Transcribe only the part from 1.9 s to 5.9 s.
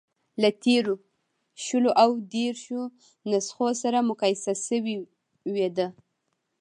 او دېرشو نسخو سره مقایسه شوې ده.